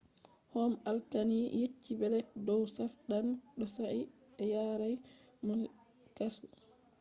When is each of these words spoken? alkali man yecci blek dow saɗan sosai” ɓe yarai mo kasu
alkali 0.89 1.39
man 1.43 1.51
yecci 1.61 1.91
blek 1.99 2.27
dow 2.47 2.61
saɗan 2.75 3.27
sosai” 3.57 3.99
ɓe 4.35 4.43
yarai 4.53 4.95
mo 5.45 5.53
kasu 6.17 6.45